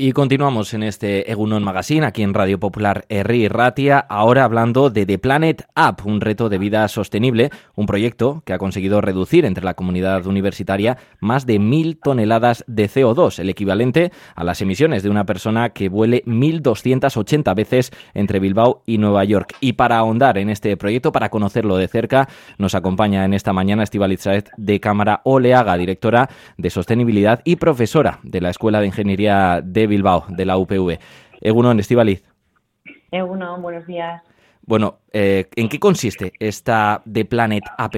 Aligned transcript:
Y 0.00 0.12
continuamos 0.12 0.74
en 0.74 0.84
este 0.84 1.28
Egunon 1.28 1.64
Magazine, 1.64 2.06
aquí 2.06 2.22
en 2.22 2.32
Radio 2.32 2.60
Popular 2.60 3.04
Herri 3.08 3.48
Ratia, 3.48 3.98
ahora 3.98 4.44
hablando 4.44 4.90
de 4.90 5.04
The 5.04 5.18
Planet 5.18 5.66
App, 5.74 6.06
un 6.06 6.20
reto 6.20 6.48
de 6.48 6.56
vida 6.56 6.86
sostenible, 6.86 7.50
un 7.74 7.86
proyecto 7.86 8.44
que 8.46 8.52
ha 8.52 8.58
conseguido 8.58 9.00
reducir 9.00 9.44
entre 9.44 9.64
la 9.64 9.74
comunidad 9.74 10.24
universitaria 10.28 10.98
más 11.18 11.46
de 11.46 11.58
mil 11.58 11.98
toneladas 11.98 12.62
de 12.68 12.88
CO2, 12.88 13.40
el 13.40 13.48
equivalente 13.48 14.12
a 14.36 14.44
las 14.44 14.62
emisiones 14.62 15.02
de 15.02 15.10
una 15.10 15.26
persona 15.26 15.70
que 15.70 15.88
vuele 15.88 16.22
1.280 16.26 17.56
veces 17.56 17.90
entre 18.14 18.38
Bilbao 18.38 18.84
y 18.86 18.98
Nueva 18.98 19.24
York. 19.24 19.56
Y 19.58 19.72
para 19.72 19.98
ahondar 19.98 20.38
en 20.38 20.48
este 20.48 20.76
proyecto, 20.76 21.10
para 21.10 21.28
conocerlo 21.28 21.76
de 21.76 21.88
cerca, 21.88 22.28
nos 22.56 22.76
acompaña 22.76 23.24
en 23.24 23.34
esta 23.34 23.52
mañana 23.52 23.82
Estibaliz 23.82 24.22
de 24.56 24.78
Cámara 24.78 25.22
Oleaga, 25.24 25.76
directora 25.76 26.28
de 26.56 26.70
Sostenibilidad 26.70 27.40
y 27.42 27.56
profesora 27.56 28.20
de 28.22 28.40
la 28.40 28.50
Escuela 28.50 28.78
de 28.78 28.86
Ingeniería 28.86 29.60
de 29.60 29.87
Bilbao, 29.88 30.24
de 30.28 30.44
la 30.46 30.56
UPV. 30.56 30.98
Egunon, 31.40 31.80
Estivaliz. 31.80 32.22
Egunon, 33.10 33.62
buenos 33.62 33.86
días. 33.86 34.22
Bueno, 34.66 34.98
eh, 35.12 35.46
¿en 35.56 35.68
qué 35.68 35.78
consiste 35.80 36.32
esta 36.38 37.02
The 37.10 37.24
Planet 37.24 37.64
App? 37.78 37.94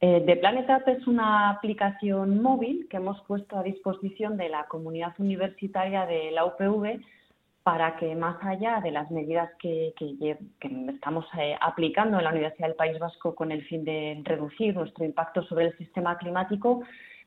Eh, 0.00 0.22
The 0.26 0.36
Planet 0.36 0.70
App 0.70 0.88
es 0.88 1.06
una 1.06 1.50
aplicación 1.50 2.42
móvil 2.42 2.86
que 2.88 2.96
hemos 2.96 3.20
puesto 3.22 3.58
a 3.58 3.62
disposición 3.62 4.36
de 4.36 4.48
la 4.48 4.66
comunidad 4.66 5.14
universitaria 5.18 6.06
de 6.06 6.30
la 6.30 6.44
UPV 6.46 7.00
para 7.66 7.96
que 7.96 8.14
más 8.14 8.36
allá 8.44 8.80
de 8.80 8.92
las 8.92 9.10
medidas 9.10 9.50
que, 9.58 9.92
estamos 10.94 11.26
eh, 11.36 11.56
aplicando 11.60 12.16
en 12.16 12.24
la 12.24 12.30
Universidad 12.30 12.68
del 12.68 12.76
País 12.76 12.96
Vasco 13.00 13.34
con 13.34 13.50
el 13.50 13.64
fin 13.64 13.84
de 13.84 14.20
reducir 14.22 14.76
nuestro 14.76 15.04
impacto 15.04 15.42
sobre 15.42 15.66
el 15.66 15.76
sistema 15.76 16.16
climático, 16.16 16.82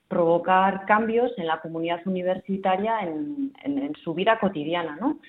provocar 0.10 0.86
cambios 0.86 1.32
en 1.38 1.48
la 1.48 1.62
comunidad 1.62 2.02
universitaria 2.06 3.00
en, 3.02 3.94
su 4.04 4.14
vida 4.14 4.40
cotidiana, 4.40 4.98
¿no? 5.00 5.20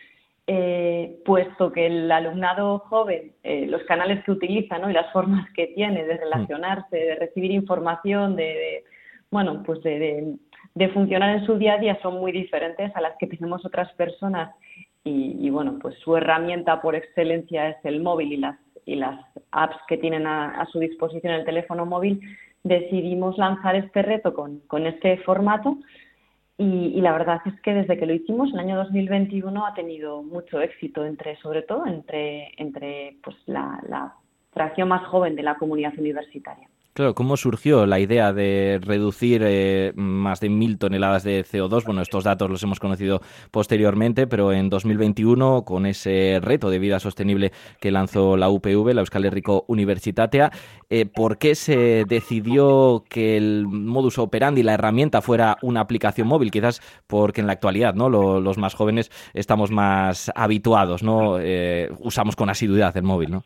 Eh, 0.46 1.20
puesto 1.24 1.70
que 1.70 1.86
el 1.86 2.10
alumnado 2.10 2.80
joven, 2.80 3.32
eh, 3.44 3.66
los 3.66 3.82
canales 3.84 4.24
que 4.24 4.32
utiliza 4.32 4.78
¿no? 4.78 4.90
y 4.90 4.92
las 4.92 5.12
formas 5.12 5.48
que 5.54 5.68
tiene 5.68 6.04
de 6.04 6.16
relacionarse, 6.16 6.96
de 6.96 7.14
recibir 7.14 7.52
información, 7.52 8.34
de, 8.34 8.82
bueno, 9.30 9.62
pues 9.64 9.80
de, 9.82 10.36
funcionar 10.92 11.36
en 11.36 11.46
su 11.46 11.56
día 11.56 11.74
a 11.74 11.78
día 11.78 11.98
son 12.02 12.18
muy 12.18 12.32
diferentes 12.32 12.90
a 12.96 13.00
las 13.00 13.16
que 13.18 13.28
tenemos 13.28 13.64
otras 13.64 13.92
personas 13.92 14.52
y, 15.04 15.48
bueno, 15.50 15.78
pues 15.80 15.96
su 15.98 16.16
herramienta 16.16 16.82
por 16.82 16.94
excelencia 16.94 17.68
es 17.68 17.76
el 17.84 18.00
móvil 18.00 18.32
y 18.32 18.36
las, 18.38 18.58
y 18.84 18.96
las 18.96 19.20
apps 19.52 19.76
que 19.88 19.98
tienen 19.98 20.26
a, 20.26 20.60
a 20.60 20.66
su 20.66 20.78
disposición 20.78 21.32
el 21.32 21.44
teléfono 21.44 21.86
móvil 21.86 22.20
decidimos 22.62 23.38
lanzar 23.38 23.76
este 23.76 24.02
reto 24.02 24.34
con, 24.34 24.60
con 24.60 24.86
este 24.86 25.18
formato 25.18 25.78
y, 26.62 27.00
la 27.00 27.12
verdad 27.12 27.40
es 27.46 27.58
que 27.62 27.72
desde 27.72 27.98
que 27.98 28.04
lo 28.04 28.12
hicimos, 28.12 28.52
el 28.52 28.58
año 28.58 28.76
2021 28.76 29.66
ha 29.66 29.72
tenido 29.72 30.22
mucho 30.22 30.60
éxito, 30.60 31.06
entre 31.06 31.36
sobre 31.36 31.62
todo 31.62 31.86
entre, 31.86 32.52
entre 32.58 33.16
pues, 33.22 33.34
la, 33.46 33.82
la 33.88 34.14
fracción 34.52 34.88
más 34.88 35.06
joven 35.06 35.36
de 35.36 35.42
la 35.42 35.54
comunidad 35.54 35.94
universitaria. 35.96 36.68
Claro, 36.92 37.14
¿cómo 37.14 37.36
surgió 37.36 37.86
la 37.86 38.00
idea 38.00 38.32
de 38.32 38.80
reducir 38.82 39.42
eh, 39.44 39.92
más 39.94 40.40
de 40.40 40.48
mil 40.48 40.76
toneladas 40.76 41.22
de 41.22 41.44
CO2? 41.44 41.84
Bueno, 41.84 42.02
estos 42.02 42.24
datos 42.24 42.50
los 42.50 42.64
hemos 42.64 42.80
conocido 42.80 43.22
posteriormente, 43.52 44.26
pero 44.26 44.52
en 44.52 44.68
2021, 44.68 45.64
con 45.64 45.86
ese 45.86 46.40
reto 46.42 46.68
de 46.68 46.80
vida 46.80 46.98
sostenible 46.98 47.52
que 47.80 47.92
lanzó 47.92 48.36
la 48.36 48.50
UPV, 48.50 48.92
la 48.92 49.02
Euskal 49.02 49.24
Herriko 49.24 49.64
Universitatea, 49.68 50.50
eh, 50.90 51.06
¿por 51.06 51.38
qué 51.38 51.54
se 51.54 52.04
decidió 52.08 53.04
que 53.08 53.36
el 53.36 53.68
modus 53.68 54.18
operandi, 54.18 54.64
la 54.64 54.74
herramienta, 54.74 55.22
fuera 55.22 55.58
una 55.62 55.80
aplicación 55.80 56.26
móvil? 56.26 56.50
Quizás 56.50 56.82
porque 57.06 57.40
en 57.40 57.46
la 57.46 57.52
actualidad, 57.52 57.94
¿no? 57.94 58.10
los 58.10 58.58
más 58.58 58.74
jóvenes 58.74 59.12
estamos 59.32 59.70
más 59.70 60.32
habituados, 60.34 61.04
¿no? 61.04 61.38
Eh, 61.38 61.88
usamos 62.00 62.34
con 62.34 62.50
asiduidad 62.50 62.96
el 62.96 63.04
móvil, 63.04 63.30
¿no? 63.30 63.44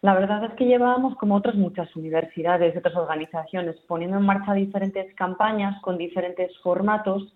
La 0.00 0.14
verdad 0.14 0.44
es 0.44 0.52
que 0.52 0.66
llevábamos, 0.66 1.16
como 1.16 1.34
otras 1.34 1.56
muchas 1.56 1.94
universidades 1.96 2.76
otras 2.76 2.94
organizaciones, 2.94 3.76
poniendo 3.88 4.16
en 4.18 4.24
marcha 4.24 4.54
diferentes 4.54 5.12
campañas 5.14 5.80
con 5.82 5.98
diferentes 5.98 6.56
formatos 6.60 7.34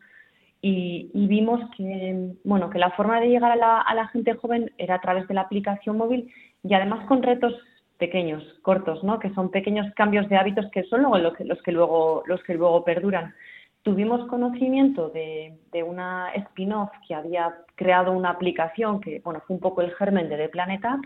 y, 0.61 1.11
vimos 1.12 1.61
que, 1.77 2.34
bueno, 2.45 2.71
que 2.71 2.78
la 2.78 2.93
forma 2.93 3.21
de 3.21 3.28
llegar 3.28 3.50
a 3.50 3.95
la, 3.95 4.09
gente 4.09 4.34
joven 4.34 4.71
era 4.78 4.95
a 4.95 5.00
través 5.00 5.27
de 5.27 5.34
la 5.34 5.41
aplicación 5.41 5.97
móvil 5.97 6.33
y 6.62 6.73
además 6.75 7.05
con 7.06 7.23
retos 7.25 7.53
pequeños, 7.99 8.45
cortos, 8.62 9.03
¿no? 9.03 9.19
que 9.19 9.31
son 9.34 9.50
pequeños 9.50 9.93
cambios 9.97 10.29
de 10.29 10.37
hábitos 10.37 10.71
que 10.71 10.84
son 10.84 11.03
luego 11.03 11.19
los 11.19 11.34
que, 11.37 11.44
los 11.44 11.61
que, 11.62 11.73
luego, 11.73 12.23
los 12.27 12.43
que 12.44 12.55
luego 12.55 12.84
perduran. 12.84 13.34
Tuvimos 13.83 14.29
conocimiento 14.29 15.09
de, 15.09 15.59
de 15.73 15.83
una 15.83 16.33
spin-off 16.34 16.91
que 17.09 17.17
había 17.17 17.53
creado 17.75 18.12
una 18.12 18.31
aplicación 18.31 19.00
que 19.00 19.21
bueno, 19.25 19.43
fue 19.47 19.56
un 19.56 19.61
poco 19.61 19.83
el 19.83 19.93
germen 19.97 20.29
de 20.29 20.37
The 20.37 20.49
Planet 20.49 20.84
App, 20.84 21.00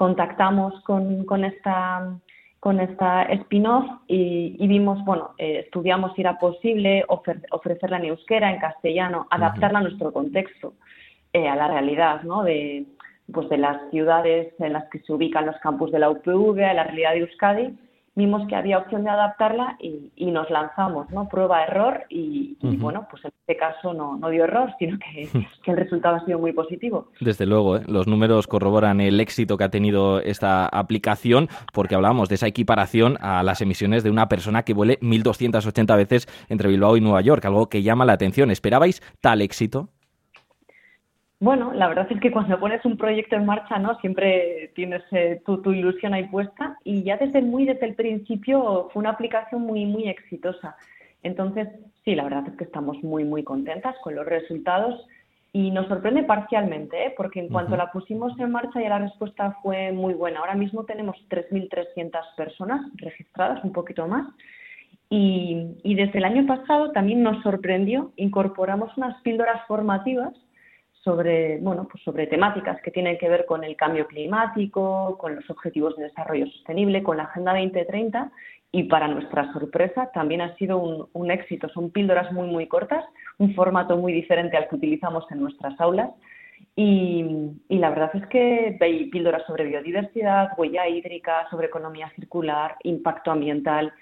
contactamos 0.00 0.80
con, 0.84 1.26
con 1.26 1.44
esta 1.44 2.16
con 2.58 2.80
esta 2.80 3.22
spin-off 3.24 3.84
y, 4.06 4.66
vimos, 4.66 5.02
bueno, 5.04 5.32
eh, 5.36 5.60
estudiamos 5.64 6.14
si 6.14 6.22
era 6.22 6.38
posible 6.38 7.04
ofrecerla 7.50 7.98
en 7.98 8.06
euskera, 8.06 8.50
en 8.50 8.60
castellano, 8.60 9.26
adaptarla 9.30 9.78
a 9.78 9.82
nuestro 9.82 10.10
contexto, 10.10 10.72
eh, 11.34 11.48
a 11.48 11.56
la 11.56 11.68
realidad, 11.68 12.22
¿no? 12.22 12.42
De, 12.42 12.86
pues 13.30 13.48
de 13.50 13.58
las 13.58 13.90
ciudades 13.90 14.54
en 14.58 14.72
las 14.72 14.88
que 14.90 15.00
se 15.00 15.12
ubican 15.12 15.46
los 15.46 15.56
campus 15.58 15.92
de 15.92 15.98
la 15.98 16.10
UPV, 16.10 16.64
a 16.64 16.74
la 16.74 16.84
realidad 16.84 17.12
de 17.12 17.20
Euskadi 17.20 17.78
vimos 18.14 18.46
que 18.48 18.56
había 18.56 18.78
opción 18.78 19.04
de 19.04 19.10
adaptarla 19.10 19.76
y, 19.80 20.10
nos 20.30 20.48
lanzamos, 20.48 21.10
¿no? 21.10 21.28
Prueba, 21.28 21.64
error 21.64 22.04
y, 22.08 22.56
bueno, 22.78 23.08
pues 23.10 23.24
en 23.24 23.32
este 23.40 23.56
caso 23.56 23.92
no, 23.92 24.16
no 24.16 24.28
dio 24.30 24.44
error, 24.44 24.72
sino 24.78 24.96
que, 25.64 25.70
el 25.70 25.76
resultado 25.76 26.16
ha 26.16 26.24
sido 26.24 26.38
muy 26.38 26.52
positivo. 26.52 27.08
Desde 27.20 27.46
luego, 27.46 27.76
¿eh? 27.76 27.82
los 27.86 28.06
números 28.06 28.46
corroboran 28.46 29.00
el 29.00 29.18
éxito 29.18 29.56
que 29.56 29.64
ha 29.64 29.70
tenido 29.70 30.20
esta 30.20 30.66
aplicación 30.66 31.48
porque 31.72 31.94
hablamos 31.94 32.28
de 32.28 32.36
esa 32.36 32.46
equiparación 32.46 33.16
a 33.20 33.42
las 33.42 33.60
emisiones 33.60 34.04
de 34.04 34.10
una 34.10 34.28
persona 34.28 34.62
que 34.62 34.74
vuele 34.74 35.00
1.280 35.00 35.96
veces 35.96 36.28
entre 36.48 36.68
Bilbao 36.68 36.96
y 36.96 37.00
Nueva 37.00 37.22
York, 37.22 37.44
algo 37.44 37.68
que 37.68 37.82
llama 37.82 38.04
la 38.04 38.12
atención. 38.12 38.50
¿Esperabais 38.50 39.02
tal 39.20 39.42
éxito? 39.42 39.88
Bueno, 41.42 41.72
la 41.72 41.88
verdad 41.88 42.06
es 42.10 42.20
que 42.20 42.30
cuando 42.30 42.60
pones 42.60 42.84
un 42.84 42.98
proyecto 42.98 43.34
en 43.34 43.46
marcha, 43.46 43.78
¿no? 43.78 43.98
Siempre 44.00 44.72
tienes 44.74 45.02
eh, 45.10 45.40
tu, 45.46 45.72
ilusión 45.72 46.12
ahí 46.12 46.28
puesta 46.28 46.76
y 46.84 47.02
ya 47.02 47.16
desde 47.16 47.40
muy 47.40 47.64
desde 47.64 47.86
el 47.86 47.94
principio 47.94 48.90
fue 48.92 49.00
una 49.00 49.10
aplicación 49.10 49.62
muy 49.62 49.86
muy 49.86 50.06
exitosa. 50.06 50.76
Entonces, 51.22 51.68
sí, 52.04 52.14
la 52.14 52.24
verdad 52.24 52.46
es 52.46 52.56
que 52.58 52.64
estamos 52.64 53.02
muy 53.02 53.24
muy 53.24 53.42
contentas 53.42 53.96
con 54.02 54.16
los 54.16 54.26
resultados 54.26 55.06
y 55.54 55.70
nos 55.70 55.88
sorprende 55.88 56.24
parcialmente, 56.24 57.06
¿eh? 57.06 57.14
porque 57.16 57.40
en 57.40 57.48
cuanto 57.48 57.74
la 57.74 57.90
pusimos 57.90 58.38
en 58.38 58.52
marcha 58.52 58.78
ya 58.78 58.90
la 58.90 58.98
respuesta 58.98 59.56
fue 59.62 59.92
muy 59.92 60.12
buena. 60.12 60.40
Ahora 60.40 60.54
mismo 60.54 60.84
tenemos 60.84 61.16
3.300 61.30 62.20
personas 62.36 62.82
registradas, 62.96 63.64
un 63.64 63.72
poquito 63.72 64.06
más. 64.06 64.26
Y, 65.08 65.74
y 65.82 65.94
desde 65.94 66.18
el 66.18 66.24
año 66.24 66.46
pasado 66.46 66.92
también 66.92 67.22
nos 67.22 67.42
sorprendió, 67.42 68.12
incorporamos 68.16 68.94
unas 68.98 69.18
píldoras 69.22 69.66
formativas 69.66 70.34
sobre, 71.02 71.58
bueno, 71.58 71.88
pues 71.90 72.02
sobre 72.04 72.26
temáticas 72.26 72.80
que 72.82 72.90
tienen 72.90 73.16
que 73.18 73.28
ver 73.28 73.46
con 73.46 73.64
el 73.64 73.76
cambio 73.76 74.06
climático, 74.06 75.16
con 75.18 75.34
los 75.34 75.48
objetivos 75.48 75.96
de 75.96 76.04
desarrollo 76.04 76.46
sostenible, 76.46 77.02
con 77.02 77.16
la 77.16 77.24
Agenda 77.24 77.52
2030 77.52 78.30
y 78.72 78.84
para 78.84 79.08
nuestra 79.08 79.52
sorpresa 79.52 80.10
también 80.12 80.42
ha 80.42 80.54
sido 80.56 81.08
un, 81.12 81.30
éxito. 81.30 81.68
Son 81.70 81.90
píldoras 81.90 82.32
muy, 82.32 82.48
muy 82.48 82.66
cortas, 82.66 83.04
un 83.38 83.54
formato 83.54 83.96
muy 83.96 84.12
diferente 84.12 84.56
al 84.56 84.68
que 84.68 84.76
utilizamos 84.76 85.24
en 85.30 85.40
nuestras 85.40 85.80
aulas 85.80 86.10
y, 86.76 87.24
y 87.68 87.78
la 87.78 87.90
verdad 87.90 88.10
es 88.14 88.26
que 88.26 88.76
hay 88.80 89.10
píldoras 89.10 89.44
sobre 89.46 89.64
biodiversidad, 89.64 90.50
huella 90.56 90.86
hídrica, 90.86 91.48
sobre 91.50 91.66
economía 91.66 92.12
circular, 92.14 92.76
impacto 92.84 93.30
ambiental 93.30 93.92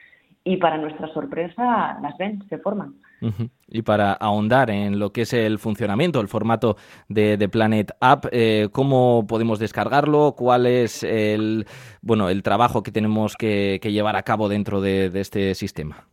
y 0.44 0.56
para 0.56 0.76
nuestra 0.76 1.08
sorpresa 1.08 1.98
las 2.02 2.16
ven, 2.18 2.42
se 2.48 2.58
forman. 2.58 2.94
Y 3.68 3.82
para 3.82 4.12
ahondar 4.12 4.70
en 4.70 4.98
lo 4.98 5.12
que 5.12 5.22
es 5.22 5.32
el 5.32 5.58
funcionamiento, 5.58 6.20
el 6.20 6.28
formato 6.28 6.76
de, 7.08 7.48
Planet 7.48 7.92
App, 8.00 8.26
eh, 8.32 8.68
¿cómo 8.72 9.26
podemos 9.26 9.58
descargarlo? 9.58 10.34
¿Cuál 10.36 10.66
es 10.66 11.02
el, 11.02 11.66
bueno, 12.02 12.28
el 12.28 12.42
trabajo 12.42 12.82
que 12.82 12.92
tenemos 12.92 13.36
que, 13.36 13.80
llevar 13.82 14.16
a 14.16 14.22
cabo 14.22 14.48
dentro 14.48 14.80
de, 14.80 15.10
este 15.14 15.54
sistema? 15.54 16.06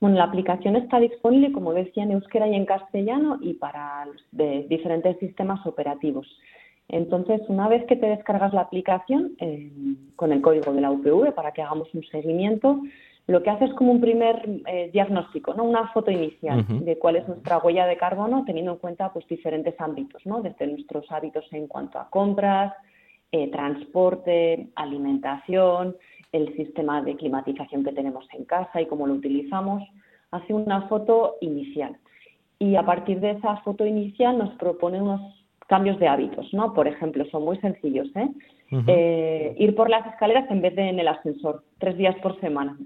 Bueno, 0.00 0.16
la 0.16 0.24
aplicación 0.24 0.76
está 0.76 0.98
disponible, 0.98 1.52
como 1.52 1.72
decía, 1.74 2.02
en 2.02 2.12
euskera 2.12 2.48
y 2.48 2.54
en 2.54 2.66
castellano 2.66 3.38
y 3.40 3.54
para 3.54 4.06
diferentes 4.32 5.18
sistemas 5.18 5.64
operativos. 5.66 6.26
Entonces, 6.88 7.40
una 7.48 7.68
vez 7.68 7.84
que 7.86 7.96
te 7.96 8.06
descargas 8.06 8.52
la 8.52 8.62
aplicación 8.62 9.32
eh, 9.38 9.70
con 10.16 10.32
el 10.32 10.42
código 10.42 10.72
de 10.72 10.80
la 10.80 10.90
UPV 10.90 11.32
para 11.34 11.52
que 11.52 11.62
hagamos 11.62 11.88
un 11.94 12.04
seguimiento, 12.04 12.82
lo 13.26 13.42
que 13.42 13.50
hace 13.50 13.66
es 13.66 13.74
como 13.74 13.92
un 13.92 14.00
primer 14.00 14.42
eh, 14.66 14.90
diagnóstico, 14.92 15.54
¿no? 15.54 15.64
una 15.64 15.88
foto 15.92 16.10
inicial 16.10 16.64
de 16.68 16.98
cuál 16.98 17.16
es 17.16 17.28
nuestra 17.28 17.58
huella 17.58 17.86
de 17.86 17.96
carbono, 17.96 18.44
teniendo 18.44 18.72
en 18.72 18.78
cuenta 18.78 19.12
pues, 19.12 19.26
diferentes 19.28 19.80
ámbitos, 19.80 20.24
¿no? 20.26 20.42
desde 20.42 20.66
nuestros 20.66 21.10
hábitos 21.10 21.44
en 21.52 21.68
cuanto 21.68 21.98
a 21.98 22.10
compras, 22.10 22.74
eh, 23.30 23.48
transporte, 23.50 24.68
alimentación, 24.74 25.96
el 26.32 26.54
sistema 26.56 27.00
de 27.02 27.16
climatización 27.16 27.84
que 27.84 27.92
tenemos 27.92 28.26
en 28.32 28.44
casa 28.44 28.80
y 28.80 28.86
cómo 28.86 29.06
lo 29.06 29.14
utilizamos, 29.14 29.82
hace 30.30 30.52
una 30.52 30.88
foto 30.88 31.36
inicial. 31.40 31.96
Y 32.58 32.76
a 32.76 32.84
partir 32.84 33.20
de 33.20 33.32
esa 33.32 33.56
foto 33.58 33.86
inicial 33.86 34.38
nos 34.38 34.50
propone 34.54 35.00
unos 35.00 35.20
cambios 35.68 35.98
de 35.98 36.08
hábitos, 36.08 36.52
¿no? 36.52 36.74
Por 36.74 36.86
ejemplo, 36.88 37.24
son 37.30 37.44
muy 37.44 37.56
sencillos, 37.58 38.08
¿eh? 38.14 38.28
eh 38.86 39.54
ir 39.58 39.74
por 39.74 39.88
las 39.88 40.06
escaleras 40.06 40.50
en 40.50 40.60
vez 40.60 40.74
de 40.76 40.88
en 40.88 40.98
el 40.98 41.08
ascensor, 41.08 41.64
tres 41.78 41.96
días 41.96 42.16
por 42.22 42.38
semana. 42.40 42.76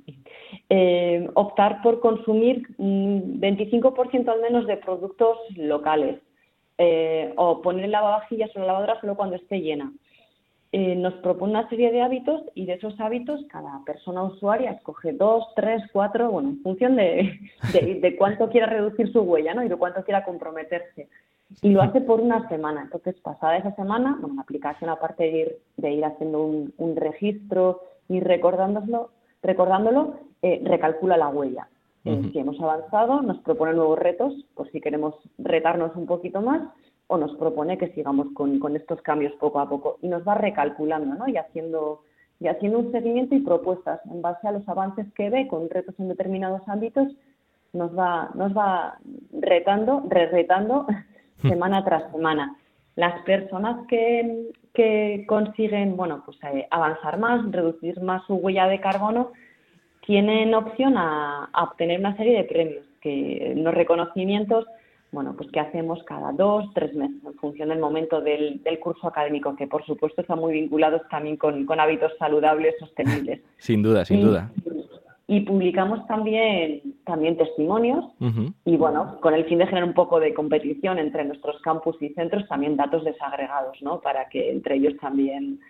Eh, 0.69 1.29
optar 1.35 1.83
por 1.83 2.01
consumir 2.01 2.67
un 2.79 3.41
25% 3.41 4.29
al 4.29 4.41
menos 4.41 4.67
de 4.67 4.77
productos 4.77 5.39
locales. 5.57 6.21
Eh, 6.79 7.33
o 7.37 7.63
poner 7.63 7.89
lavavajillas 7.89 8.55
o 8.55 8.59
la 8.59 8.67
lavadora 8.67 9.01
solo 9.01 9.17
cuando 9.17 9.37
esté 9.37 9.61
llena. 9.61 9.93
Eh, 10.73 10.95
nos 10.95 11.15
propone 11.15 11.53
una 11.53 11.69
serie 11.71 11.91
de 11.91 12.03
hábitos 12.03 12.43
y 12.55 12.67
de 12.67 12.75
esos 12.75 13.01
hábitos 13.01 13.41
cada 13.49 13.83
persona 13.87 14.25
usuaria 14.25 14.73
escoge 14.73 15.13
dos, 15.13 15.47
tres, 15.55 15.83
cuatro, 15.91 16.31
bueno, 16.31 16.51
en 16.51 16.63
función 16.63 16.97
de, 16.97 17.39
de, 17.73 18.17
cuánto 18.19 18.51
quiera 18.51 18.67
reducir 18.67 19.11
su 19.11 19.21
huella 19.23 19.55
¿no? 19.55 19.65
y 19.65 19.69
de 19.69 19.77
cuánto 19.77 20.05
quiera 20.05 20.23
comprometerse. 20.25 21.09
Y 21.63 21.71
lo 21.71 21.81
hace 21.81 22.03
por 22.03 22.21
una 22.21 22.47
semana. 22.49 22.83
Entonces, 22.83 23.15
pasada 23.21 23.57
esa 23.57 23.75
semana, 23.77 24.19
bueno, 24.21 24.35
la 24.35 24.43
aplicación, 24.43 24.91
aparte 24.91 25.23
de 25.23 25.39
ir, 25.39 25.57
de 25.79 25.93
ir 25.93 26.05
haciendo 26.05 26.43
un, 26.43 26.75
un 26.77 26.97
registro 26.97 27.81
y 28.09 28.21
recordándolo, 28.21 29.13
recordándolo 29.43 30.15
eh, 30.43 30.61
recalcula 30.65 31.17
la 31.17 31.29
huella. 31.29 31.69
Eh, 32.05 32.31
si 32.33 32.39
hemos 32.39 32.61
avanzado, 32.61 33.21
nos 33.21 33.39
propone 33.39 33.75
nuevos 33.75 33.99
retos, 33.99 34.33
por 34.55 34.71
si 34.71 34.81
queremos 34.81 35.15
retarnos 35.39 35.97
un 35.97 36.07
poquito 36.07 36.41
más, 36.41 36.63
o 37.09 37.19
nos 37.19 37.35
propone 37.37 37.79
que 37.79 37.89
sigamos 37.89 38.29
con, 38.33 38.61
con 38.61 38.77
estos 38.77 39.03
cambios 39.03 39.33
poco 39.41 39.59
a 39.59 39.69
poco. 39.69 39.99
Y 40.03 40.09
nos 40.09 40.27
va 40.27 40.35
recalculando, 40.35 41.17
¿no? 41.17 41.27
Y 41.29 41.37
haciendo, 41.37 42.03
y 42.39 42.47
haciendo 42.47 42.79
un 42.79 42.93
seguimiento 42.93 43.35
y 43.35 43.41
propuestas 43.41 44.01
en 44.07 44.23
base 44.23 44.47
a 44.47 44.53
los 44.53 44.69
avances 44.69 45.13
que 45.15 45.31
ve 45.31 45.49
con 45.49 45.69
retos 45.69 45.97
en 45.99 46.09
determinados 46.09 46.63
ámbitos, 46.69 47.09
nos 47.73 47.97
va, 47.97 48.31
nos 48.35 48.57
va 48.57 48.99
retando, 49.33 50.05
re-retando 50.09 50.87
semana 51.43 51.85
tras 51.85 52.11
semana. 52.13 52.57
Las 52.97 53.23
personas 53.23 53.87
que, 53.89 54.51
que 54.75 55.25
consiguen, 55.27 55.97
bueno, 55.97 56.23
pues 56.25 56.39
eh, 56.53 56.67
avanzar 56.71 57.19
más, 57.19 57.51
reducir 57.51 58.01
más 58.01 58.27
su 58.27 58.35
huella 58.35 58.67
de 58.67 58.81
carbono, 58.81 59.33
tienen 60.07 60.55
opción 60.55 60.95
a, 60.97 61.51
obtener 61.63 61.99
una 62.01 62.17
serie 62.17 62.39
de 62.39 62.45
premios, 62.45 62.85
que 63.01 63.55
los 63.57 63.75
reconocimientos, 63.75 64.67
bueno, 65.13 65.35
pues 65.37 65.51
que 65.51 65.61
hacemos 65.61 66.03
cada 66.05 66.33
dos, 66.33 66.67
tres 66.75 66.95
meses, 66.95 67.17
en 67.25 67.35
función 67.35 67.71
del 67.71 67.81
momento 67.81 68.21
del, 68.21 68.61
curso 68.81 69.09
académico, 69.09 69.57
que 69.57 69.67
por 69.67 69.85
supuesto 69.85 70.21
están 70.21 70.39
muy 70.39 70.53
vinculados 70.53 71.03
también 71.11 71.37
con, 71.37 71.67
hábitos 71.81 72.13
saludables, 72.19 72.75
sostenibles. 72.79 73.41
sin 73.59 73.83
duda, 73.83 74.05
sin 74.05 74.23
duda. 74.23 74.51
Y 75.27 75.41
publicamos 75.41 76.07
también, 76.07 76.83
también 77.07 77.37
testimonios 77.37 78.05
y, 78.65 78.77
bueno, 78.77 79.19
con 79.21 79.33
el 79.33 79.45
fin 79.47 79.59
de 79.59 79.67
generar 79.67 79.89
un 79.89 79.95
poco 79.95 80.21
de 80.21 80.35
competición 80.35 80.99
entre 80.99 81.25
nuestros 81.25 81.63
campus 81.63 81.97
y 82.03 82.11
centros, 82.11 82.47
también 82.49 82.77
datos 82.77 83.05
desagregados, 83.05 83.81
¿no? 83.81 84.01
Para 84.01 84.29
que 84.29 84.51
entre 84.51 84.75
ellos 84.75 84.95
también 85.01 85.61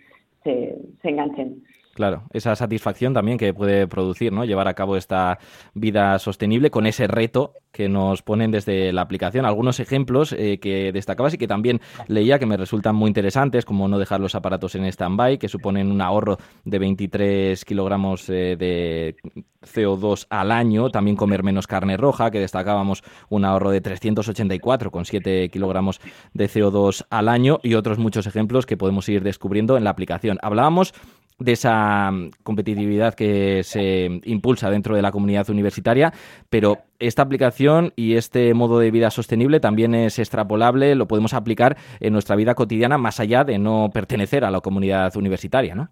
se, 0.43 0.77
se 1.01 1.09
enganchen. 1.09 1.63
Claro, 1.97 2.25
esa 2.31 2.55
satisfacción 2.55 3.15
también 3.15 3.39
que 3.39 3.55
puede 3.55 3.87
producir, 3.87 4.31
¿no? 4.31 4.45
Llevar 4.45 4.67
a 4.67 4.75
cabo 4.75 4.97
esta 4.97 5.39
vida 5.73 6.19
sostenible 6.19 6.69
con 6.69 6.85
ese 6.85 7.07
reto 7.07 7.53
que 7.71 7.89
nos 7.89 8.21
ponen 8.21 8.51
desde 8.51 8.93
la 8.93 9.01
aplicación. 9.01 9.47
Algunos 9.47 9.79
ejemplos 9.79 10.31
eh, 10.31 10.59
que 10.59 10.91
destacabas 10.91 11.33
y 11.33 11.39
que 11.39 11.47
también 11.47 11.81
leía 12.07 12.37
que 12.37 12.45
me 12.45 12.55
resultan 12.55 12.95
muy 12.95 13.07
interesantes, 13.07 13.65
como 13.65 13.87
no 13.87 13.97
dejar 13.97 14.19
los 14.19 14.35
aparatos 14.35 14.75
en 14.75 14.85
stand-by, 14.85 15.39
que 15.39 15.49
suponen 15.49 15.91
un 15.91 15.99
ahorro 15.99 16.37
de 16.65 16.77
23 16.77 17.65
kilogramos 17.65 18.29
eh, 18.29 18.55
de 18.59 19.15
CO2 19.63 20.27
al 20.29 20.51
año. 20.51 20.91
También 20.91 21.17
comer 21.17 21.41
menos 21.41 21.65
carne 21.65 21.97
roja, 21.97 22.29
que 22.29 22.39
destacábamos 22.39 23.03
un 23.29 23.43
ahorro 23.43 23.71
de 23.71 23.81
384,7 23.81 25.49
kilogramos 25.49 25.99
de 26.31 26.47
CO2 26.47 27.07
al 27.09 27.27
año. 27.27 27.59
Y 27.63 27.73
otros 27.73 27.97
muchos 27.97 28.27
ejemplos 28.27 28.67
que 28.67 28.77
podemos 28.77 29.09
ir 29.09 29.23
descubriendo 29.23 29.77
en 29.77 29.83
la 29.83 29.89
aplicación. 29.89 30.37
Hablábamos 30.43 30.93
de 31.39 31.51
esa 31.51 32.11
mm, 32.11 32.31
competitividad 32.43 33.13
que 33.13 33.63
se 33.63 34.21
impulsa 34.25 34.69
dentro 34.69 34.95
de 34.95 35.01
la 35.01 35.11
comunidad 35.11 35.49
universitaria, 35.49 36.13
pero 36.49 36.79
esta 36.99 37.21
aplicación 37.21 37.93
y 37.95 38.15
este 38.15 38.53
modo 38.53 38.79
de 38.79 38.91
vida 38.91 39.11
sostenible 39.11 39.59
también 39.59 39.93
es 39.93 40.19
extrapolable, 40.19 40.95
lo 40.95 41.07
podemos 41.07 41.33
aplicar 41.33 41.77
en 41.99 42.13
nuestra 42.13 42.35
vida 42.35 42.55
cotidiana 42.55 42.97
más 42.97 43.19
allá 43.19 43.43
de 43.43 43.59
no 43.59 43.89
pertenecer 43.93 44.43
a 44.45 44.51
la 44.51 44.61
comunidad 44.61 45.15
universitaria, 45.15 45.75
¿no? 45.75 45.89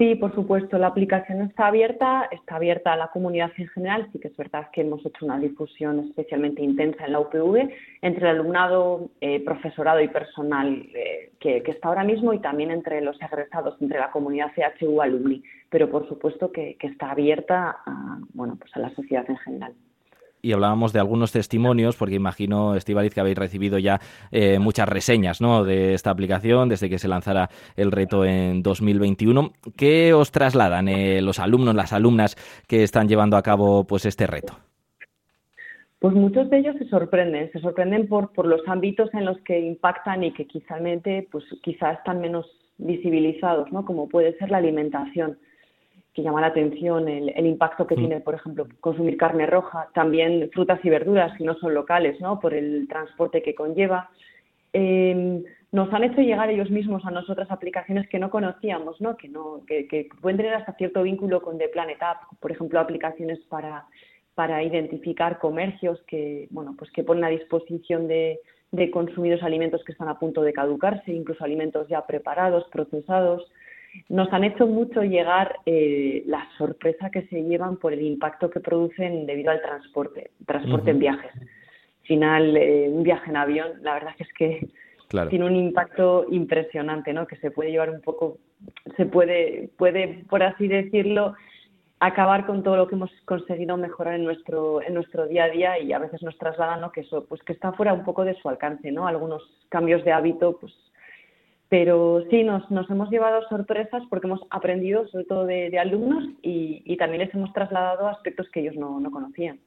Sí, 0.00 0.14
por 0.14 0.34
supuesto, 0.34 0.78
la 0.78 0.86
aplicación 0.86 1.42
está 1.42 1.66
abierta, 1.66 2.26
está 2.30 2.56
abierta 2.56 2.94
a 2.94 2.96
la 2.96 3.08
comunidad 3.08 3.52
en 3.58 3.68
general, 3.68 4.08
sí 4.10 4.18
que 4.18 4.28
es 4.28 4.36
verdad 4.38 4.68
que 4.72 4.80
hemos 4.80 5.04
hecho 5.04 5.26
una 5.26 5.38
difusión 5.38 5.98
especialmente 5.98 6.62
intensa 6.62 7.04
en 7.04 7.12
la 7.12 7.20
UPV 7.20 7.68
entre 8.00 8.30
el 8.30 8.36
alumnado, 8.36 9.10
eh, 9.20 9.44
profesorado 9.44 10.00
y 10.00 10.08
personal 10.08 10.88
eh, 10.94 11.32
que, 11.38 11.62
está 11.66 11.88
ahora 11.88 12.04
mismo 12.04 12.32
y 12.32 12.38
también 12.38 12.70
entre 12.70 13.02
los 13.02 13.20
egresados, 13.20 13.76
entre 13.82 13.98
la 13.98 14.10
comunidad 14.10 14.52
CHU 14.54 15.02
alumni, 15.02 15.42
pero 15.68 15.90
por 15.90 16.08
supuesto 16.08 16.50
que, 16.50 16.76
que 16.78 16.86
está 16.86 17.10
abierta 17.10 17.76
a, 17.84 18.20
bueno, 18.32 18.56
pues 18.58 18.74
a 18.76 18.78
la 18.78 18.88
sociedad 18.94 19.28
en 19.28 19.36
general 19.36 19.74
y 20.42 20.52
hablábamos 20.52 20.92
de 20.92 21.00
algunos 21.00 21.32
testimonios, 21.32 21.96
porque 21.96 22.14
imagino, 22.14 22.74
Estivaliz, 22.74 23.14
que 23.14 23.20
habéis 23.20 23.38
recibido 23.38 23.78
ya 23.78 24.00
eh, 24.30 24.58
muchas 24.58 24.88
reseñas 24.88 25.40
¿no? 25.40 25.64
de 25.64 25.94
esta 25.94 26.10
aplicación 26.10 26.68
desde 26.68 26.88
que 26.88 26.98
se 26.98 27.08
lanzara 27.08 27.48
el 27.76 27.92
reto 27.92 28.24
en 28.24 28.62
2021. 28.62 29.52
¿Qué 29.76 30.12
os 30.14 30.30
trasladan 30.30 30.88
eh, 30.88 31.20
los 31.22 31.38
alumnos, 31.38 31.74
las 31.74 31.92
alumnas 31.92 32.36
que 32.66 32.82
están 32.82 33.08
llevando 33.08 33.36
a 33.36 33.42
cabo 33.42 33.84
pues 33.84 34.06
este 34.06 34.26
reto? 34.26 34.54
Pues 35.98 36.14
muchos 36.14 36.48
de 36.48 36.58
ellos 36.58 36.76
se 36.78 36.88
sorprenden, 36.88 37.52
se 37.52 37.60
sorprenden 37.60 38.08
por, 38.08 38.32
por 38.32 38.46
los 38.46 38.62
ámbitos 38.66 39.12
en 39.12 39.26
los 39.26 39.38
que 39.40 39.60
impactan 39.60 40.24
y 40.24 40.32
que 40.32 40.46
quizá, 40.46 40.76
pues, 41.30 41.44
quizá 41.62 41.92
están 41.92 42.22
menos 42.22 42.46
visibilizados, 42.78 43.70
¿no? 43.70 43.84
como 43.84 44.08
puede 44.08 44.34
ser 44.38 44.50
la 44.50 44.58
alimentación 44.58 45.36
que 46.14 46.22
llama 46.22 46.40
la 46.40 46.48
atención 46.48 47.08
el, 47.08 47.46
impacto 47.46 47.86
que 47.86 47.94
mm. 47.94 47.98
tiene, 47.98 48.20
por 48.20 48.34
ejemplo, 48.34 48.66
consumir 48.80 49.16
carne 49.16 49.46
roja, 49.46 49.88
también 49.94 50.50
frutas 50.52 50.80
y 50.84 50.90
verduras 50.90 51.36
si 51.36 51.44
no 51.44 51.54
son 51.54 51.74
locales, 51.74 52.20
¿no? 52.20 52.40
Por 52.40 52.54
el 52.54 52.88
transporte 52.88 53.42
que 53.42 53.54
conlleva. 53.54 54.10
Em, 54.72 55.42
nos 55.72 55.92
han 55.92 56.04
hecho 56.04 56.20
llegar 56.20 56.50
ellos 56.50 56.70
mismos 56.70 57.04
a 57.04 57.12
nosotras 57.12 57.50
aplicaciones 57.50 58.08
que 58.08 58.18
no 58.18 58.30
conocíamos, 58.30 59.00
¿no? 59.00 59.16
Que, 59.16 59.28
no, 59.28 59.62
que, 59.66 60.08
pueden 60.20 60.36
tener 60.36 60.54
hasta 60.54 60.72
cierto 60.74 61.02
vínculo 61.02 61.42
con 61.42 61.58
The 61.58 61.68
Planet 61.68 62.02
App, 62.02 62.22
por 62.40 62.50
ejemplo, 62.50 62.80
aplicaciones 62.80 63.38
para, 63.48 63.86
para 64.34 64.64
identificar 64.64 65.38
comercios 65.38 66.02
que, 66.08 66.48
bueno, 66.50 66.74
pues 66.76 66.90
que 66.90 67.04
ponen 67.04 67.24
a 67.24 67.28
disposición 67.28 68.08
de, 68.08 68.40
de 68.72 68.90
consumidos 68.90 69.44
alimentos 69.44 69.84
que 69.84 69.92
están 69.92 70.08
a 70.08 70.18
punto 70.18 70.42
de 70.42 70.52
caducarse, 70.52 71.12
incluso 71.12 71.44
alimentos 71.44 71.86
ya 71.88 72.04
preparados, 72.04 72.64
procesados 72.72 73.48
nos 74.08 74.32
han 74.32 74.44
hecho 74.44 74.66
mucho 74.66 75.02
llegar 75.02 75.56
eh, 75.66 76.22
la 76.26 76.46
sorpresa 76.56 77.10
que 77.10 77.22
se 77.28 77.42
llevan 77.42 77.76
por 77.76 77.92
el 77.92 78.02
impacto 78.02 78.50
que 78.50 78.60
producen 78.60 79.26
debido 79.26 79.50
al 79.50 79.62
transporte, 79.62 80.30
transporte 80.46 80.90
en 80.90 80.98
viajes. 80.98 81.32
Al 81.34 82.06
final, 82.06 82.56
eh, 82.56 82.88
un 82.90 83.02
viaje 83.02 83.30
en 83.30 83.36
avión, 83.36 83.72
la 83.82 83.94
verdad 83.94 84.14
es 84.18 84.28
que 84.34 84.68
tiene 85.28 85.44
un 85.44 85.56
impacto 85.56 86.26
impresionante, 86.30 87.12
¿no? 87.12 87.26
Que 87.26 87.36
se 87.36 87.50
puede 87.50 87.70
llevar 87.70 87.90
un 87.90 88.00
poco, 88.00 88.38
se 88.96 89.06
puede, 89.06 89.70
puede, 89.76 90.24
por 90.28 90.42
así 90.42 90.68
decirlo, 90.68 91.34
acabar 92.00 92.46
con 92.46 92.62
todo 92.62 92.76
lo 92.76 92.88
que 92.88 92.94
hemos 92.94 93.10
conseguido 93.26 93.76
mejorar 93.76 94.14
en 94.14 94.24
nuestro 94.24 94.80
en 94.82 94.94
nuestro 94.94 95.26
día 95.26 95.44
a 95.44 95.48
día 95.50 95.78
y 95.78 95.92
a 95.92 95.98
veces 95.98 96.22
nos 96.22 96.36
trasladan 96.38 96.80
¿no? 96.80 96.90
que 96.92 97.02
eso 97.02 97.26
pues 97.26 97.42
que 97.42 97.52
está 97.52 97.72
fuera 97.72 97.92
un 97.92 98.04
poco 98.04 98.24
de 98.24 98.34
su 98.40 98.48
alcance 98.48 98.90
no 98.90 99.06
algunos 99.06 99.42
cambios 99.68 100.02
de 100.02 100.12
hábito 100.12 100.56
pues 100.58 100.72
pero 101.70 102.24
sí, 102.30 102.42
nos, 102.42 102.68
nos 102.68 102.90
hemos 102.90 103.08
llevado 103.10 103.48
sorpresas 103.48 104.02
porque 104.10 104.26
hemos 104.26 104.40
aprendido, 104.50 105.06
sobre 105.06 105.24
todo 105.24 105.46
de, 105.46 105.78
alumnos, 105.78 106.24
y, 106.42 106.96
también 106.96 107.22
les 107.22 107.32
hemos 107.32 107.52
trasladado 107.52 108.08
aspectos 108.08 108.50
que 108.50 108.60
ellos 108.60 108.74
no, 108.74 109.00
conocían. 109.10 109.60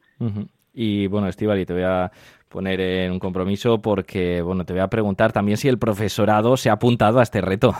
Y 0.73 1.07
bueno, 1.07 1.27
Estivali, 1.27 1.65
te 1.65 1.73
voy 1.73 1.83
a 1.83 2.11
poner 2.49 2.81
en 2.81 3.11
un 3.13 3.19
compromiso 3.19 3.81
porque 3.81 4.41
bueno, 4.41 4.65
te 4.65 4.73
voy 4.73 4.81
a 4.81 4.89
preguntar 4.89 5.31
también 5.31 5.57
si 5.57 5.69
el 5.69 5.79
profesorado 5.79 6.57
se 6.57 6.69
ha 6.69 6.73
apuntado 6.73 7.19
a 7.19 7.23
este 7.23 7.39
reto. 7.39 7.71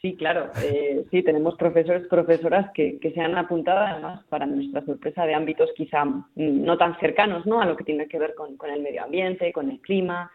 Sí, 0.00 0.14
claro. 0.14 0.50
Eh, 0.62 1.04
sí, 1.10 1.22
tenemos 1.22 1.56
profesores, 1.56 2.06
profesoras 2.06 2.70
que, 2.74 2.98
que, 3.00 3.10
se 3.10 3.20
han 3.20 3.36
apuntado, 3.36 3.80
además, 3.80 4.24
para 4.28 4.46
nuestra 4.46 4.84
sorpresa, 4.84 5.26
de 5.26 5.34
ámbitos 5.34 5.70
quizá 5.76 6.04
no 6.36 6.78
tan 6.78 6.98
cercanos 7.00 7.44
¿no? 7.44 7.60
a 7.60 7.66
lo 7.66 7.76
que 7.76 7.84
tiene 7.84 8.06
que 8.06 8.18
ver 8.18 8.34
con, 8.34 8.56
con 8.56 8.70
el 8.70 8.82
medio 8.82 9.02
ambiente, 9.04 9.52
con 9.52 9.68
el 9.70 9.80
clima, 9.80 10.30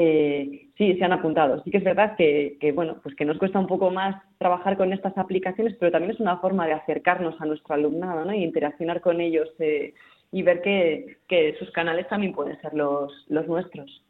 eh, 0.00 0.68
sí, 0.78 0.94
se 0.96 1.04
han 1.04 1.12
apuntado. 1.12 1.60
Sí 1.64 1.72
que 1.72 1.78
es 1.78 1.84
verdad 1.84 2.14
que, 2.16 2.72
bueno, 2.72 3.00
pues 3.02 3.16
que 3.16 3.24
nos 3.24 3.36
cuesta 3.36 3.58
un 3.58 3.66
poco 3.66 3.90
más 3.90 4.22
trabajar 4.38 4.76
con 4.76 4.92
estas 4.92 5.18
aplicaciones, 5.18 5.74
pero 5.80 5.90
también 5.90 6.12
es 6.12 6.20
una 6.20 6.38
forma 6.38 6.68
de 6.68 6.74
acercarnos 6.74 7.34
a 7.40 7.46
nuestro 7.46 7.74
alumnado 7.74 8.24
¿no? 8.24 8.32
y 8.32 8.44
interaccionar 8.44 9.00
con 9.00 9.20
ellos 9.20 9.48
eh, 9.58 9.94
y 10.30 10.42
ver 10.42 10.62
que, 10.62 11.56
sus 11.58 11.72
canales 11.72 12.06
también 12.06 12.32
pueden 12.32 12.60
ser 12.60 12.74
los, 12.74 13.12
los 13.28 13.48
nuestros. 13.48 14.04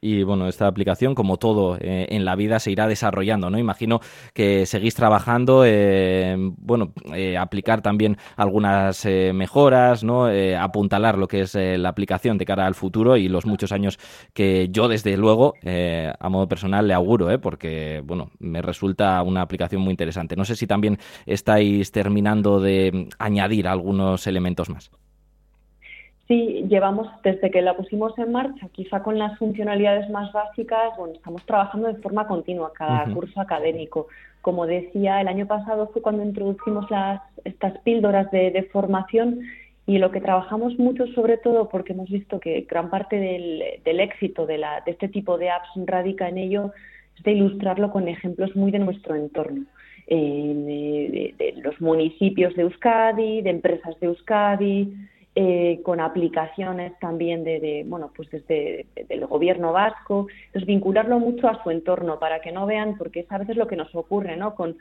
Y 0.00 0.22
bueno, 0.22 0.46
esta 0.46 0.68
aplicación, 0.68 1.16
como 1.16 1.38
todo 1.38 1.76
eh, 1.80 2.06
en 2.10 2.24
la 2.24 2.36
vida, 2.36 2.60
se 2.60 2.70
irá 2.70 2.86
desarrollando, 2.86 3.50
¿no? 3.50 3.58
Imagino 3.58 4.00
que 4.32 4.64
seguís 4.64 4.94
trabajando, 4.94 5.64
eh, 5.66 6.36
bueno, 6.38 6.92
eh, 7.12 7.36
aplicar 7.36 7.82
también 7.82 8.16
algunas 8.36 9.04
mejoras, 9.04 10.04
¿no? 10.04 10.26
apuntalar 10.58 11.18
lo 11.18 11.26
que 11.26 11.40
es 11.40 11.54
la 11.54 11.88
aplicación 11.88 12.38
de 12.38 12.44
cara 12.44 12.66
al 12.66 12.74
futuro 12.74 13.16
y 13.16 13.28
los 13.28 13.46
muchos 13.46 13.72
años 13.72 13.98
que 14.32 14.68
yo, 14.70 14.88
desde 14.88 15.16
luego, 15.16 15.54
a 15.64 16.28
modo 16.28 16.48
personal, 16.48 16.86
le 16.86 16.94
auguro, 16.94 17.30
¿eh? 17.30 17.38
Porque, 17.38 18.02
bueno, 18.04 18.30
me 18.38 18.62
resulta 18.62 19.22
una 19.22 19.42
aplicación 19.42 19.82
muy 19.82 19.90
interesante. 19.90 20.36
No 20.36 20.44
sé 20.44 20.56
si 20.56 20.66
también 20.66 20.98
estáis 21.26 21.90
terminando 21.90 22.60
de 22.60 23.08
añadir 23.18 23.66
algunos 23.68 24.26
elementos 24.26 24.68
más. 24.68 24.90
Sí, 26.28 26.66
llevamos 26.68 27.08
desde 27.24 27.50
que 27.50 27.62
la 27.62 27.74
pusimos 27.74 28.16
en 28.18 28.32
marcha, 28.32 28.68
quizá 28.72 29.02
con 29.02 29.18
las 29.18 29.38
funcionalidades 29.38 30.10
más 30.10 30.30
básicas, 30.30 30.94
bueno, 30.98 31.14
estamos 31.14 31.42
trabajando 31.46 31.88
de 31.88 32.02
forma 32.02 32.26
continua 32.26 32.70
cada 32.74 33.06
curso 33.14 33.40
académico. 33.40 34.08
Como 34.42 34.66
decía, 34.66 35.22
el 35.22 35.28
año 35.28 35.46
pasado 35.46 35.88
fue 35.88 36.02
cuando 36.02 36.22
introducimos 36.22 36.90
las, 36.90 37.22
estas 37.44 37.78
píldoras 37.78 38.30
de, 38.30 38.68
formación 38.70 39.40
y 39.86 39.96
lo 39.96 40.10
que 40.10 40.20
trabajamos 40.20 40.78
mucho, 40.78 41.06
sobre 41.14 41.38
todo 41.38 41.70
porque 41.70 41.94
hemos 41.94 42.10
visto 42.10 42.38
que 42.38 42.66
gran 42.68 42.90
parte 42.90 43.16
del, 43.16 44.00
éxito 44.00 44.44
de, 44.44 44.58
la, 44.58 44.82
de 44.82 44.90
este 44.90 45.08
tipo 45.08 45.38
de 45.38 45.48
apps 45.48 45.70
radica 45.86 46.28
en 46.28 46.36
ello, 46.36 46.72
es 47.16 47.22
de 47.22 47.32
ilustrarlo 47.32 47.90
con 47.90 48.06
ejemplos 48.06 48.54
muy 48.54 48.70
de 48.70 48.80
nuestro 48.80 49.14
entorno. 49.14 49.64
de, 50.06 51.34
de, 51.38 51.54
los 51.62 51.80
municipios 51.80 52.54
de 52.54 52.62
Euskadi, 52.64 53.40
de 53.40 53.48
empresas 53.48 53.98
de 53.98 54.08
Euskadi, 54.08 54.92
eh, 55.40 55.82
con 55.84 56.00
aplicaciones 56.00 56.98
también 56.98 57.44
de, 57.44 57.84
bueno, 57.86 58.10
pues 58.12 58.28
desde 58.28 58.86
el 59.08 59.24
gobierno 59.26 59.72
vasco, 59.72 60.26
entonces 60.46 60.66
vincularlo 60.66 61.20
mucho 61.20 61.46
a 61.46 61.62
su 61.62 61.70
entorno 61.70 62.18
para 62.18 62.40
que 62.40 62.50
no 62.50 62.66
vean, 62.66 62.98
porque 62.98 63.20
es 63.20 63.30
a 63.30 63.38
veces 63.38 63.56
lo 63.56 63.68
que 63.68 63.76
nos 63.76 63.94
ocurre, 63.94 64.36
¿no? 64.36 64.56
Con, 64.56 64.78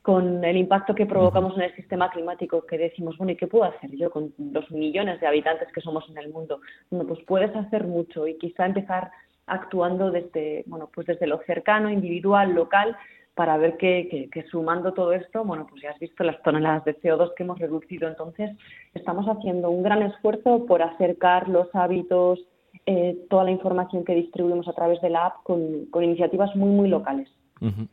con 0.00 0.42
el 0.42 0.56
impacto 0.56 0.94
que 0.94 1.04
provocamos 1.04 1.54
en 1.58 1.64
el 1.64 1.76
sistema 1.76 2.10
climático, 2.10 2.64
que 2.64 2.78
decimos, 2.78 3.18
bueno, 3.18 3.32
¿y 3.32 3.36
qué 3.36 3.48
puedo 3.48 3.64
hacer 3.64 3.90
yo 3.96 4.10
con 4.10 4.32
los 4.38 4.70
millones 4.70 5.20
de 5.20 5.26
habitantes 5.26 5.68
que 5.74 5.82
somos 5.82 6.08
en 6.08 6.16
el 6.16 6.30
mundo? 6.30 6.62
Bueno, 6.88 7.06
pues 7.06 7.20
puedes 7.26 7.54
hacer 7.54 7.84
mucho 7.84 8.26
y 8.26 8.38
quizá 8.38 8.64
empezar 8.64 9.10
actuando 9.46 10.10
desde, 10.10 10.64
bueno, 10.68 10.88
pues 10.94 11.06
desde 11.06 11.26
lo 11.26 11.36
cercano, 11.42 11.90
individual, 11.90 12.54
local, 12.54 12.96
para 13.38 13.56
ver 13.56 13.76
que, 13.76 14.28
sumando 14.50 14.94
todo 14.94 15.12
esto, 15.12 15.44
bueno, 15.44 15.64
pues 15.70 15.80
ya 15.80 15.90
has 15.90 15.98
visto 16.00 16.24
las 16.24 16.42
toneladas 16.42 16.84
de 16.84 17.00
CO2 17.00 17.34
que 17.36 17.44
hemos 17.44 17.60
reducido. 17.60 18.08
Entonces, 18.08 18.50
estamos 18.94 19.26
haciendo 19.26 19.70
un 19.70 19.84
gran 19.84 20.02
esfuerzo 20.02 20.66
por 20.66 20.82
acercar 20.82 21.48
los 21.48 21.72
hábitos, 21.72 22.40
eh, 22.84 23.16
toda 23.30 23.44
la 23.44 23.52
información 23.52 24.04
que 24.04 24.16
distribuimos 24.16 24.66
a 24.66 24.72
través 24.72 25.00
de 25.02 25.10
la 25.10 25.26
app 25.26 25.44
con, 25.44 25.86
con 25.86 26.02
iniciativas 26.02 26.56
muy, 26.56 26.70
muy 26.70 26.88
locales. 26.88 27.30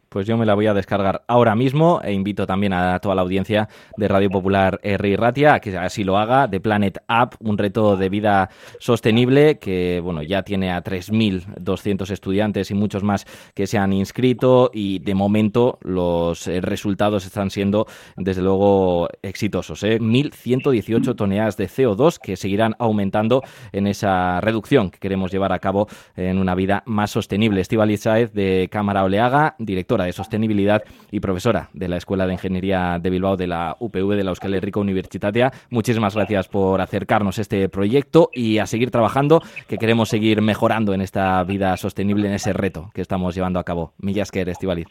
Pues 0.10 0.28
yo 0.28 0.38
me 0.38 0.46
la 0.46 0.54
voy 0.54 0.68
a 0.68 0.74
descargar 0.74 1.24
ahora 1.28 1.56
mismo 1.56 2.02
e 2.04 2.14
invito 2.14 2.46
también 2.46 2.74
a 2.74 3.00
toda 3.00 3.16
la 3.16 3.22
audiencia 3.22 3.68
de 3.98 4.08
Radio 4.08 4.30
Popular 4.30 4.80
R 4.84 5.18
Ratia 5.18 5.56
a 5.56 5.60
que 5.60 5.78
así 5.78 6.04
lo 6.04 6.18
haga, 6.18 6.48
de 6.48 6.60
Planet 6.60 7.00
App, 7.08 7.36
un 7.40 7.58
reto 7.58 7.98
de 7.98 8.10
vida 8.10 8.50
sostenible 8.80 9.60
que 9.60 10.00
bueno 10.04 10.22
ya 10.24 10.44
tiene 10.44 10.72
a 10.72 10.84
3.200 10.84 12.10
estudiantes 12.12 12.72
y 12.72 12.74
muchos 12.74 13.04
más 13.04 13.26
que 13.54 13.68
se 13.68 13.78
han 13.78 13.94
inscrito 13.94 14.72
y 14.74 15.00
de 15.00 15.16
momento 15.16 15.80
los 15.82 16.48
eh, 16.48 16.62
resultados 16.62 17.26
están 17.26 17.50
siendo 17.50 17.88
desde 18.16 18.42
luego 18.42 19.10
exitosos. 19.22 19.84
¿eh? 19.84 20.00
1.118 20.00 21.16
toneladas 21.16 21.58
de 21.58 21.68
CO2 21.68 22.20
que 22.22 22.36
seguirán 22.36 22.76
aumentando 22.80 23.44
en 23.72 23.88
esa 23.88 24.42
reducción 24.42 24.92
que 24.92 25.00
queremos 25.00 25.32
llevar 25.32 25.52
a 25.54 25.60
cabo 25.60 25.88
en 26.16 26.38
una 26.38 26.56
vida 26.56 26.84
más 26.86 27.12
sostenible. 27.12 27.62
Estivaliz 27.62 28.02
Saez 28.02 28.34
de 28.34 28.70
Cámara 28.72 29.04
Oleaga 29.04 29.55
directora 29.58 30.06
de 30.06 30.14
Sostenibilidad 30.14 30.84
y 31.12 31.20
profesora 31.20 31.70
de 31.74 31.88
la 31.88 31.98
Escuela 31.98 32.26
de 32.28 32.34
Ingeniería 32.34 33.00
de 33.02 33.10
Bilbao 33.10 33.38
de 33.38 33.48
la 33.48 33.76
UPV 33.80 34.16
de 34.16 34.24
la 34.24 34.32
Euskal 34.32 34.54
Herriko 34.54 34.80
Universitatea. 34.80 35.52
Muchísimas 35.70 36.16
gracias 36.16 36.48
por 36.48 36.82
acercarnos 36.82 37.38
a 37.38 37.42
este 37.42 37.70
proyecto 37.70 38.30
y 38.34 38.60
a 38.60 38.66
seguir 38.66 38.92
trabajando, 38.92 39.42
que 39.68 39.78
queremos 39.78 40.10
seguir 40.10 40.42
mejorando 40.42 40.94
en 40.94 41.02
esta 41.02 41.44
vida 41.44 41.76
sostenible, 41.78 42.28
en 42.28 42.34
ese 42.34 42.54
reto 42.54 42.92
que 42.94 43.02
estamos 43.02 43.36
llevando 43.36 43.60
a 43.60 43.64
cabo. 43.64 43.94
Millasker, 44.00 44.50
Estivaliz. 44.50 44.88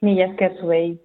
Millasker, 0.00 0.56
Subey. 0.60 1.00